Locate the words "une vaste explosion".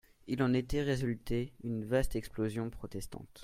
1.63-2.71